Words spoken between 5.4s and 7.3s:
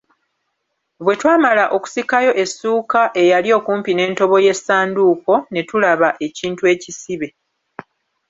ne tulaba ekintu ekisibe.